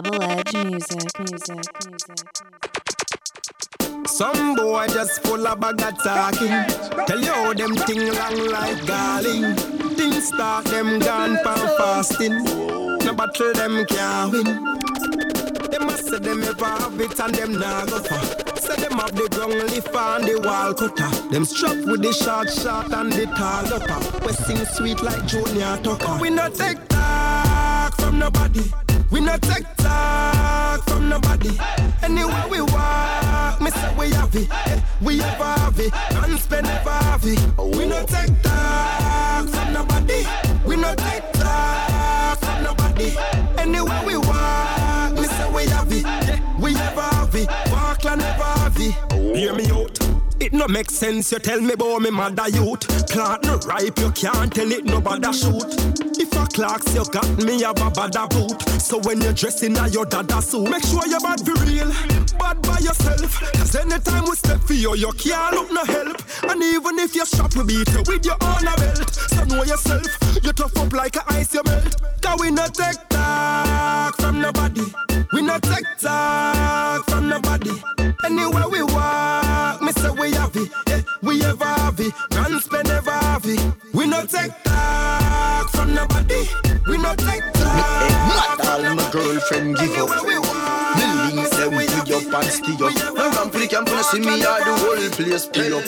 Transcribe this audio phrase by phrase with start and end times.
[0.00, 2.28] Double edge music, music, music.
[4.06, 7.04] Some boy just full of bag of talking.
[7.06, 9.56] Tell you how them thing long like garling.
[9.96, 12.44] Things start them gone pan fasting.
[12.44, 14.44] No battle them can't win.
[15.68, 18.24] Them must say them ever have it and them nah go far.
[18.60, 21.28] Say them have the ground lift and the wall cutter.
[21.30, 24.24] Them strap with the short shot and the tall upper.
[24.24, 26.18] We sing sweet like Junior Tucker.
[26.20, 28.70] We not take talk from nobody.
[29.10, 31.50] We not take talk from nobody.
[32.02, 34.48] Anywhere we walk, me say we have it.
[34.50, 37.40] Eh, We ever have it, and spend never have it.
[37.76, 40.24] We not take talk from nobody.
[40.66, 43.16] We not take talk from nobody.
[43.58, 46.04] Anywhere we walk, me say we have it.
[46.60, 47.48] We ever have it.
[47.70, 48.94] Parkland never have it.
[49.36, 49.98] Hear me out.
[50.48, 52.80] It no make sense, you tell me about me mother youth.
[53.10, 55.76] Plant no ripe, you can't tell it nobody shoot.
[56.18, 58.80] If a clocks, you got me have a bada boot.
[58.80, 61.92] So when you're dressing in your dada suit, make sure you're bad for real,
[62.38, 63.40] bad by yourself.
[63.58, 66.16] Cause anytime we step for you, you can't look no help.
[66.44, 69.14] And even if you shop, we beat you with your honor belt.
[69.14, 70.06] So know yourself,
[70.42, 72.00] you tough up like a ice you melt.
[72.22, 74.86] Cause we not take talk from nobody.
[75.30, 77.82] We not take talk from nobody.
[78.24, 79.44] Anywhere we walk,
[82.04, 83.60] have spend ever have it.
[83.92, 86.46] We not take talk from nobody.
[86.86, 87.64] We not take talk.
[87.64, 90.10] Mad all my girlfriend give up.
[90.10, 90.38] Anywhere we
[90.96, 92.97] Me me link say them we up and stay up.
[93.78, 95.84] Ever Me ramp for the camp and see me all the whole place pay up.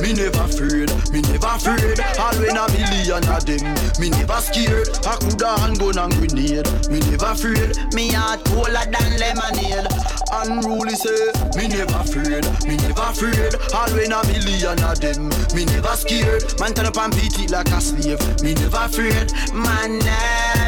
[0.00, 1.98] Me never afraid, me never afraid.
[2.18, 3.64] All when a million of them,
[4.00, 4.88] me never scared.
[5.06, 6.68] I coulda handgun and grenade.
[6.90, 7.76] Me never afraid.
[7.94, 9.88] Me heart colder than lemonade.
[10.32, 13.54] Unruly say, me never afraid, me never afraid.
[13.72, 16.44] All when a million of them, me never scared.
[16.60, 18.20] Man turn up and beat it like a slave.
[18.42, 20.65] Me never afraid, man never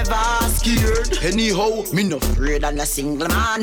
[0.49, 1.19] scared.
[1.23, 3.63] Anyhow, me no afraid and a single man.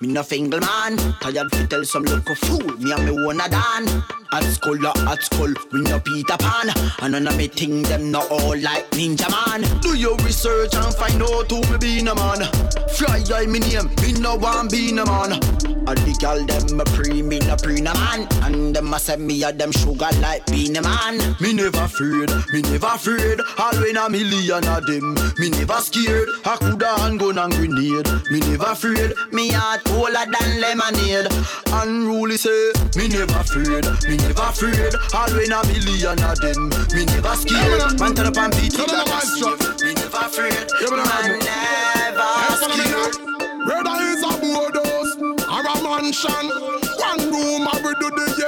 [0.00, 0.96] Me no single man.
[1.20, 4.25] Tired fi tell some local fool me and me wanna dan.
[4.32, 6.70] At school, la at school, we no Peter Pan.
[7.00, 9.62] And none of me think them not all like Ninja Man.
[9.80, 12.44] Do your research and find out who me be a man.
[12.90, 15.32] Fly eye me name, me no want be a man.
[15.88, 18.26] And the girl them a pre, me no pre no man.
[18.42, 21.36] And them a say me a them sugar like being a man.
[21.40, 23.40] Me never afraid, me never afraid.
[23.58, 26.28] All when a million of them, me never scared.
[26.44, 28.08] I coulda handgun and grenade.
[28.30, 31.28] Me never afraid, me heart colder than lemonade.
[31.72, 34.94] Unruly say, me never afraid, me never afraid.
[35.14, 37.98] All when a million of them, me never scared.
[38.00, 39.60] Man turn up and beat it like a slave.
[39.82, 43.14] Me never afraid, man never scared.
[43.66, 45.12] Whether it's a boardhouse
[45.50, 46.46] or a mansion,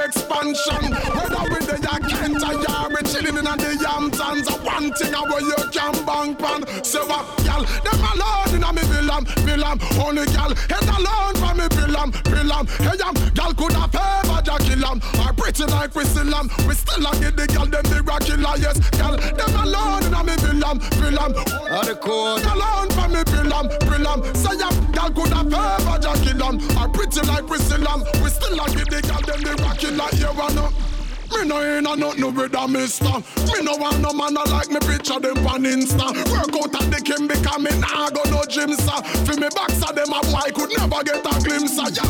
[0.09, 0.83] expansion.
[1.13, 5.13] Whether we the ya Kent or ya we chilling in the Hamptons, a one thing
[5.13, 6.61] a where you can bank pan.
[6.83, 7.61] So uh, what, gal?
[7.85, 9.77] Them alone in a me villam, villam.
[10.01, 12.65] Only gal head alone for me villam, villam.
[12.81, 14.97] Hey, yam, gal could have ever ja kill 'em.
[15.21, 16.49] Or pretty like we still am.
[16.67, 18.77] We still a get the gal them the killer, yes.
[18.97, 21.31] Gal, them alone in a me villam, villam.
[21.69, 21.95] All the.
[22.49, 24.19] Alone for me villam, villam.
[24.35, 26.55] Say ya, gal could have ever ja kill 'em.
[26.77, 27.47] Or pretty like
[27.87, 28.03] am.
[28.21, 30.69] We still get the gal them the killer, you wanna.
[31.31, 33.05] Me no ain't a nothing with a mister.
[33.05, 36.07] Me no want no man a like me picture them on Insta.
[36.31, 38.99] Work out at the Kim because me nah go no gym sir.
[39.25, 42.03] For me box of them a boy could never get a glimpse of ya.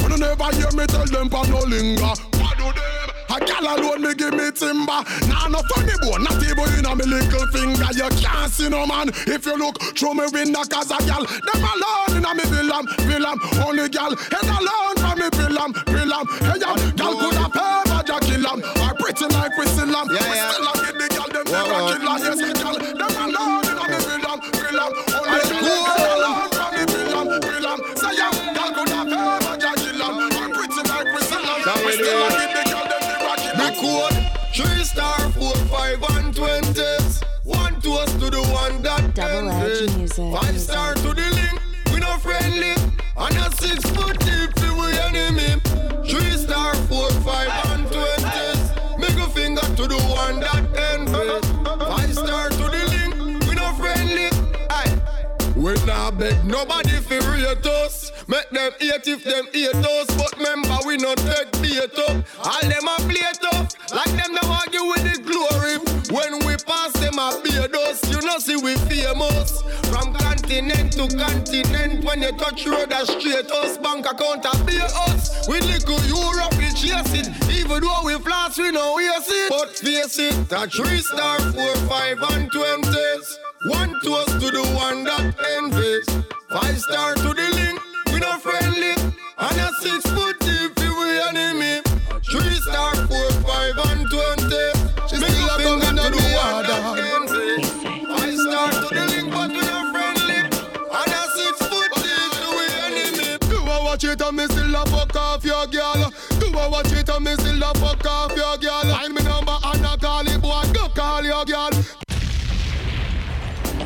[0.00, 2.14] When you never hear me tell them pa no linger.
[2.38, 3.08] What do them?
[3.30, 5.02] A gal alone me give me timber.
[5.26, 7.90] Nah no funny bone, not even me little finger.
[7.92, 11.24] You can't see no man if you look through me window cause a gal.
[11.24, 13.38] Them alone in a me villam, villam.
[13.64, 16.24] Only gal head alone for me villam, villam.
[16.44, 18.60] Hey ya, gal could have ever ja kill 'em.
[18.82, 20.06] Or pretty like we still am.
[20.10, 22.18] Yeah, we still a get the gal them never kill 'em.
[22.20, 22.76] Yes, gal.
[23.00, 24.92] Them alone in a me villam, villam.
[25.20, 27.78] Only gal head alone for me villam, villam.
[28.00, 30.14] Say ya, gal could have ever ja kill 'em.
[30.38, 31.80] Or pretty like we still am.
[31.80, 32.39] We we still a
[40.30, 41.60] Five star to the link.
[41.92, 42.74] We no friendly.
[43.16, 45.58] And a six foot deep to we enemy.
[46.08, 48.70] Three star four five and twenties.
[48.96, 50.64] Middle finger to the one that
[50.94, 51.84] envy.
[51.84, 53.44] Five star to the link.
[53.48, 54.30] We no friendly.
[54.70, 55.00] Aye.
[55.56, 58.12] We nah beg nobody fi rate us.
[58.28, 60.06] Make them hate if them hate us.
[60.16, 62.24] But remember we no take bait up.
[62.44, 63.74] All them a play tough.
[63.92, 65.78] Like them no argue with the glory.
[66.14, 67.74] When we pass them a beard.
[68.08, 69.62] You know see we famous.
[69.90, 72.04] From continent to continent.
[72.04, 73.78] When you touch road a straight us.
[73.78, 75.48] Bank account a pay us.
[75.48, 77.28] We little Europe we chase it.
[77.50, 79.50] Even though we floss we no waste it.
[79.50, 80.52] But face it.
[80.52, 83.38] A three star four five and twenties.
[83.66, 86.08] One toast to the one that envies.
[86.48, 87.80] Five star to the link,
[88.12, 88.94] we no friendly.
[89.38, 91.82] And a six foot deep, we enemy.
[92.30, 92.94] Three star,
[104.30, 106.12] and me still a fuck off your girl.
[106.40, 108.82] You a watch it and me still a fuck off your girl.
[108.82, 110.62] Find me number and a call it, boy.
[110.72, 111.70] Go call your girl.
[111.70, 111.96] the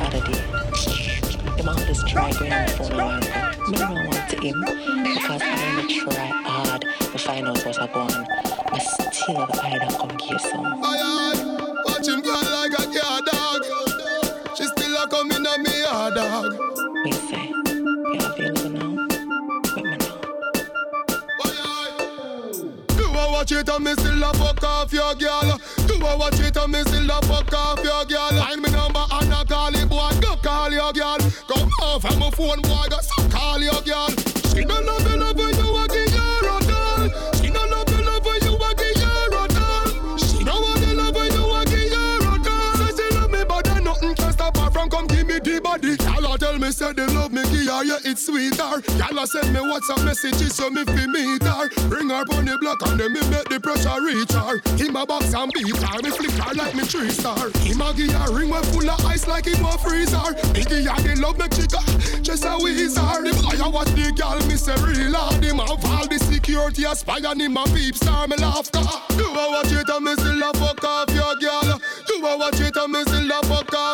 [0.00, 0.44] other day.
[1.56, 3.24] The man just try bring my phone around.
[3.70, 7.96] Me don't want to him because I am try hard to find out what's going
[7.96, 8.26] on.
[8.70, 10.66] But still, I don't come here some.
[10.66, 11.82] Aye, aye.
[11.86, 12.20] Watch him
[23.44, 25.60] watch it and me still a fuck off your girl.
[25.86, 28.30] You a watch it and me still a fuck off your girl.
[28.30, 30.10] Find me number and a call it, boy.
[30.20, 31.18] Go call your girl.
[31.48, 32.86] Come off of my phone, boy.
[32.88, 34.08] Go so call your girl.
[34.48, 37.08] She no love you, love you a give her a doll.
[37.36, 40.16] She no love you, love you a give her a doll.
[40.16, 42.88] She no want to love you a give her a doll.
[42.88, 45.60] Say she love me, but then nothing can stop her from come give me the
[45.60, 45.96] body.
[46.22, 47.23] Y'all tell me say they love
[47.74, 48.78] her yeah it's sweeter.
[48.98, 51.68] Y'all send me WhatsApp messages so me fi meet her.
[51.88, 54.62] Bring her on the block and then me make the pressure reach her.
[54.76, 57.50] Him a box and beat her, me flick her like me three star.
[57.66, 60.30] Him a give her ring when full of ice like him a freezer.
[60.54, 61.82] Biggie a the love me chica,
[62.22, 62.54] just a.
[62.54, 65.42] The boy a watch the girl, me say real hard.
[65.42, 68.28] Him a all the security a spy and him a peep star.
[68.28, 69.02] Me laugh car.
[69.16, 71.80] You a watch it and me still a fuck off your girl.
[72.08, 73.93] You a watch it and me still a fuck off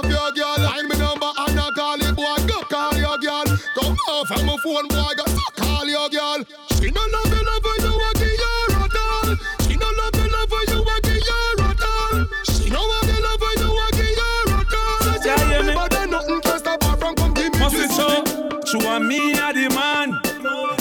[4.40, 6.40] Come my phone boy, go so call your girl.
[6.80, 9.36] She no love you, love you, you a give her a doll.
[9.68, 12.24] She no love you, love you, you a give her a doll.
[12.48, 15.26] She no want you, love you, you a give her a doll.
[15.26, 15.74] Yeah, hear me?
[15.74, 17.96] But then nothing can stop her from come give me Must it this.
[17.96, 18.24] so?
[18.64, 20.18] True and me a the man.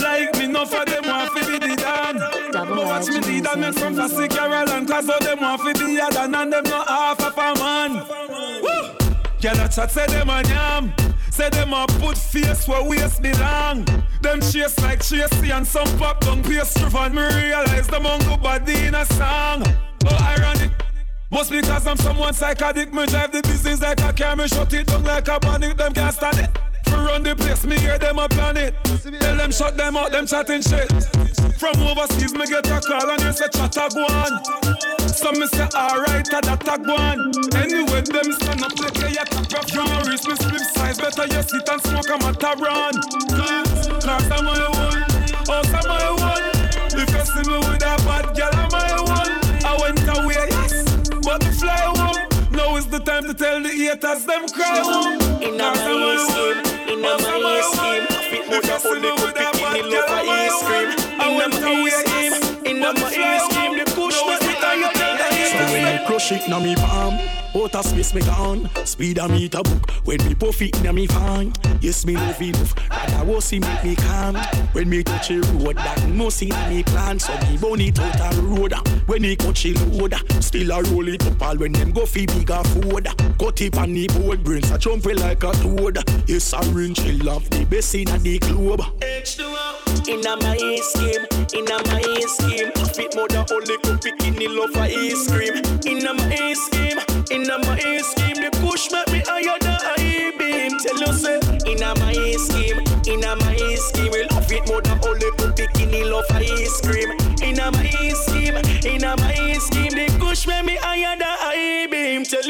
[0.01, 2.15] Like me, no for them want fi be the dan.
[2.53, 4.31] Double But watch me edged lead and make from music.
[4.31, 7.21] Fassi Carol and cause all them want fi be a dan and them not half
[7.21, 7.91] of a man.
[8.63, 9.09] Woo!
[9.41, 10.93] Girl a chat say them a yam.
[11.31, 13.85] Say them a put face where waist belong.
[14.21, 18.37] Them chase like Tracy and some pop down pastry and me realize them on go
[18.37, 19.63] body in a song.
[20.05, 20.71] Oh ironic.
[21.31, 24.87] Must because I'm someone psychotic, me drive the business like a car, me shut it
[24.87, 26.49] down like a panic, them can't stand it.
[26.91, 28.73] Run the place, me hear them a plan it.
[28.83, 30.89] Tell them shut them out, them chatting shit.
[31.59, 34.98] From overseas, me get a call and they say chatter go on.
[35.19, 37.19] Some me say alright, a that a go on.
[37.59, 40.95] Anyway, them stand up like they a tap your from your wrist, me split size.
[40.95, 42.95] Better you sit and smoke a mataran.
[43.27, 45.03] Cause, cause I'm my one,
[45.43, 46.47] oh, I'm my one.
[46.95, 49.35] If you see me with a bad girl, I'm my one.
[49.67, 50.87] I went away, yes,
[51.19, 52.15] but me fly home.
[52.55, 55.19] Now is the time to tell the haters them cry home.
[55.43, 58.07] In a my scheme, in a oh, my scheme.
[58.31, 59.58] Fit more than only could pick
[66.19, 67.19] So when I crush it na me palm,
[67.55, 68.69] outer space me gone.
[68.85, 71.53] Speed a meter book when me puff it na me fan.
[71.81, 72.57] Yes me love it
[72.89, 74.35] rather was see make me calm.
[74.73, 77.19] When me touch a road, that must in me plan.
[77.19, 78.73] So me burn it out a road.
[79.07, 82.25] When he touch a load, still a roll it up all when them go fi
[82.25, 83.07] bigger food.
[83.39, 85.97] Cut it on the board, brains a jumping like a toad.
[86.27, 86.59] Yes a
[86.93, 88.81] chill love the best in the club.
[90.07, 92.71] In a my scheme, in a my scheme.
[92.93, 95.68] Fit more than only could pick in love of ice cream.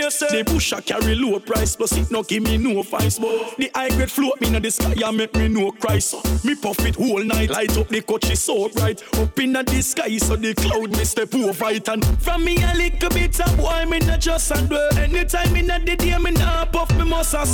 [0.10, 0.44] You say.
[0.44, 3.20] The bush a carry low price, but it no give me no fines.
[3.20, 6.00] But the high grade float me in the sky and make me no cry.
[6.00, 9.04] So me puff it whole night, light up the coach is so bright.
[9.18, 12.74] Up in the sky, so the cloud me step over it and From me a
[12.75, 14.98] little bit of boy, me not just a dwell.
[14.98, 17.46] Anytime in the day, me not puff, me must a.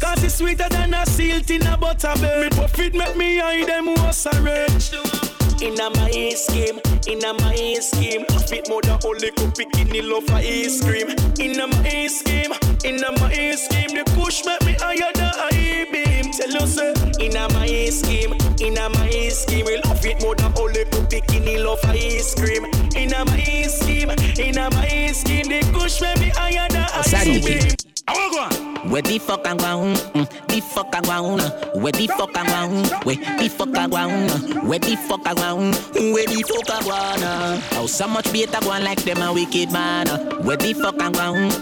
[0.00, 2.42] Cause it's sweeter than a silt in a butterbell.
[2.42, 5.31] Me puff it, make me eye them was a rich.
[5.62, 8.24] In a my scheme, in a my scheme.
[8.26, 11.10] Puff it more than only could pick in love for ice cream.
[11.38, 12.52] In a my scheme,
[12.84, 13.94] in a my scheme.
[13.94, 16.32] The push make me higher than I beam.
[16.32, 19.66] Tell you say, in a my scheme, in a my scheme.
[19.66, 22.64] We love it more than only could pick in love for ice cream.
[22.96, 25.46] In a my scheme, in a my scheme.
[25.46, 27.81] The push make me higher than I beam.
[28.08, 28.90] I go on.
[28.90, 29.94] Where the fuck I'm going?
[29.94, 31.40] Mm, the fuck around?
[31.80, 32.88] Where the fuck around?
[33.04, 34.66] Where the fuck around?
[34.68, 35.74] Where the fuck around?
[36.12, 37.62] Where the fuck around?
[37.74, 40.08] Oh, so much better going like them a wicked man.
[40.44, 41.52] Where the fuck around?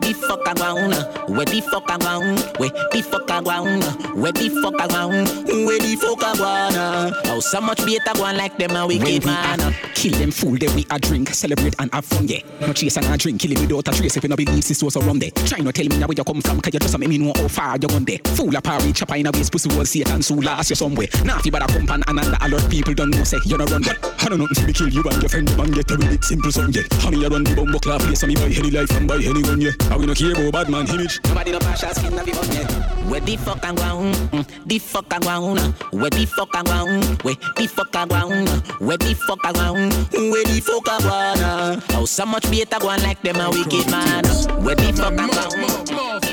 [0.00, 0.94] The fuck around?
[1.36, 2.38] Where the fuck around?
[2.58, 3.84] Where the fuck around?
[4.16, 5.28] Where the fuck around?
[5.66, 7.14] Where the fuck around?
[7.26, 9.74] Oh, so much better going like them a wicked man.
[9.94, 12.40] Kill them fool, then we a drink, celebrate and have fun, yeah.
[12.62, 14.82] No chase and a drink, kill him without a trace if you no believe this
[14.82, 15.30] was a run there.
[15.30, 17.32] Try not tell me now where you come from, cause you just make me know
[17.36, 18.18] how far you gone there.
[18.36, 21.08] Fool a parry, chopper in a waist, pussy wall, Satan, so last you somewhere.
[21.24, 23.82] Naughty but a comp and another, a lot people don't know, say you no run,
[23.82, 25.96] but I don't know to me kill you and your friend, the man get a
[25.96, 26.82] with it, simple son, yeah.
[27.02, 29.42] Honey, I run the bumbo clap place, so me buy any life and buy any
[29.42, 29.72] gun, yeah.
[29.90, 31.20] I we no care about bad man image.
[31.24, 32.66] Nobody no pass skin of your yeah.
[33.10, 34.14] Where the fuck I'm going?
[34.14, 35.72] Mm, the fuck I'm going?
[35.90, 37.02] Where the fuck I'm going?
[37.22, 38.46] Where the fuck I'm going?
[38.78, 39.90] Where the fuck I'm going?
[40.30, 41.82] Where the fuck I'm going?
[41.94, 44.24] Oh, so much better going like them a wicked man.
[44.62, 45.79] Where the fuck I'm going?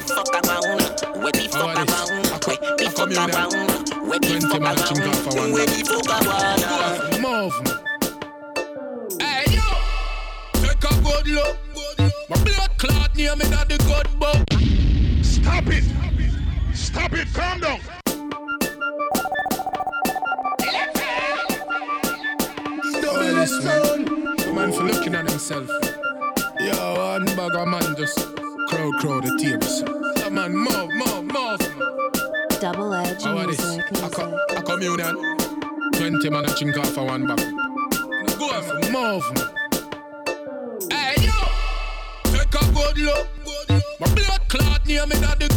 [0.08, 0.80] The fuck I'm going?
[1.22, 2.24] Where the fuck I'm going?
[2.48, 3.68] Where the fuck I'm going?
[4.08, 4.76] Where the fuck I'm
[5.36, 5.52] going?
[5.52, 6.24] Where the fuck I'm
[7.12, 7.22] going?
[7.22, 7.56] Move.
[9.20, 9.68] Hey yo,
[10.62, 11.56] take a good look.
[12.30, 14.48] My blood clot near me not the good book.
[15.26, 15.84] Stop it!
[16.74, 17.28] Stop it!
[17.34, 17.80] Calm down.
[23.38, 24.06] Listen,
[24.38, 25.70] the man for looking at himself.
[26.60, 28.18] Yo, one bag of man just
[28.68, 29.97] crowd, crowd the tables.
[30.38, 32.60] The man, move, move, move.
[32.62, 33.60] Double edge How are this?
[33.60, 33.86] music.
[34.04, 34.60] A, co- music.
[34.60, 35.16] a communion.
[35.94, 37.40] 20 man a chink off for one bag.
[38.38, 39.26] Go on, move.
[40.92, 41.34] Hey yo,
[42.26, 43.28] take a good look.
[44.00, 45.48] My blood clot near me not the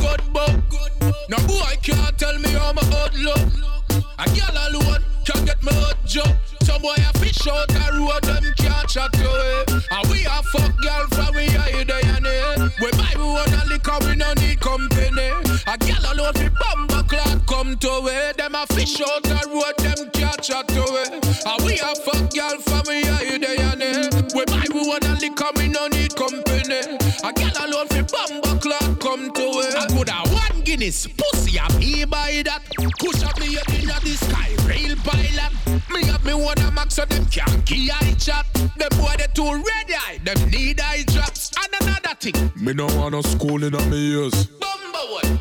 [18.80, 21.20] fish out the road, them can't chat away.
[21.44, 24.08] And we a fuck girl from we a day and day.
[24.34, 26.80] We buy we want a liquor, we no need company.
[27.20, 29.70] A girl alone fi bumper clock come to way.
[29.76, 32.62] I could have one Guinness, pussy a me buy that.
[32.99, 35.52] Push up me up inna the sky, rail pilot.
[35.92, 38.46] Me have me one a max so them can't key eye chat.
[38.78, 41.50] Them boy they too ready, eye, them need eye drops.
[41.60, 44.49] And another thing, Me no want no school in a me ears.
[44.60, 44.70] one,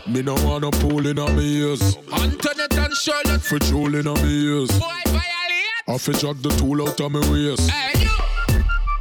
[0.07, 1.97] Me no want no pool in me ears.
[2.11, 3.41] Antoinette and Charlotte.
[3.41, 4.71] For jewel in a me ears.
[4.71, 5.83] Boy violate.
[5.87, 7.69] I fi jack the tool out of me waist.
[7.69, 8.09] Hey you,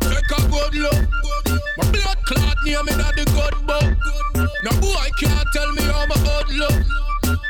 [0.01, 1.09] take a good look.
[1.77, 3.97] My blood clot near me not the good book.
[4.65, 6.81] No boy can't tell me how my hood look.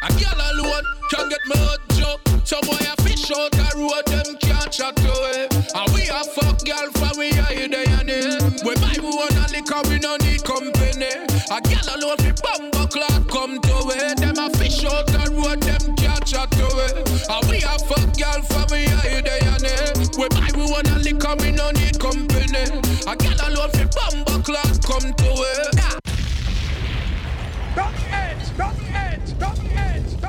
[0.03, 2.47] A girl alone can get me hood jump.
[2.47, 5.49] Some boy a fish out the road, them can't chat away.
[5.75, 7.78] And we a fuck girl from we a day and day.
[8.69, 11.09] We buy we want a liquor, we no need company.
[11.49, 14.19] A gal alone fi bumble clock come to it.
[14.19, 17.09] Them a fish out the road, them catch a to it.
[17.33, 21.35] And we a fuck gal for we hide the We buy we want a liquor,
[21.41, 22.69] we no need company.
[23.09, 25.75] A gal alone fi bumble clock come to it.
[27.75, 30.21] Dot edge, dot edge, dot edge,